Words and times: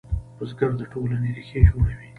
بزګر 0.37 0.71
د 0.77 0.81
ټولنې 0.91 1.29
ریښې 1.35 1.59
جوړوي 1.69 2.07